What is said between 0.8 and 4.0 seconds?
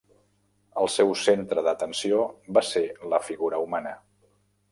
El seu centre d'atenció va ser la figura humana.